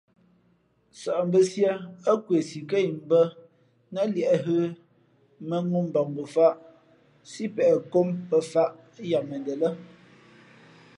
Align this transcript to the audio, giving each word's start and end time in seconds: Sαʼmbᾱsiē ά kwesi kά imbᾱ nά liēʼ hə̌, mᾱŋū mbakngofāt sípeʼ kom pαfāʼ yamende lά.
Sαʼmbᾱsiē 1.01 1.69
ά 2.11 2.13
kwesi 2.25 2.59
kά 2.69 2.77
imbᾱ 2.89 3.19
nά 3.93 4.01
liēʼ 4.13 4.35
hə̌, 4.45 4.63
mᾱŋū 5.47 5.79
mbakngofāt 5.87 6.57
sípeʼ 7.31 7.75
kom 7.91 8.07
pαfāʼ 8.29 8.69
yamende 9.11 9.53
lά. 9.61 9.69